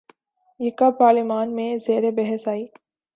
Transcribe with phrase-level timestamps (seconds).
[0.59, 2.65] یہ کب پارلیمان میں زیر بحث آئی؟